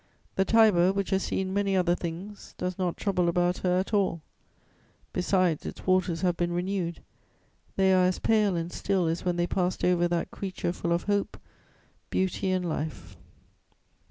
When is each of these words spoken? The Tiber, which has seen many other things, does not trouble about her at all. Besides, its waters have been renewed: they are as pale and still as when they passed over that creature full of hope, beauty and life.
The 0.35 0.45
Tiber, 0.45 0.91
which 0.91 1.11
has 1.11 1.21
seen 1.21 1.53
many 1.53 1.77
other 1.77 1.93
things, 1.93 2.55
does 2.57 2.79
not 2.79 2.97
trouble 2.97 3.29
about 3.29 3.59
her 3.59 3.77
at 3.77 3.93
all. 3.93 4.23
Besides, 5.13 5.63
its 5.63 5.85
waters 5.85 6.21
have 6.21 6.35
been 6.35 6.51
renewed: 6.51 7.03
they 7.75 7.93
are 7.93 8.05
as 8.05 8.17
pale 8.17 8.55
and 8.55 8.71
still 8.71 9.05
as 9.05 9.23
when 9.25 9.35
they 9.35 9.45
passed 9.45 9.85
over 9.85 10.07
that 10.07 10.31
creature 10.31 10.73
full 10.73 10.91
of 10.91 11.03
hope, 11.03 11.37
beauty 12.09 12.49
and 12.49 12.67
life. 12.67 13.15